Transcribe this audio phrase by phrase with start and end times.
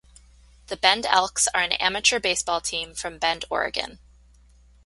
[0.65, 3.99] The Bend Elks are an amateur baseball team from Bend, Oregon.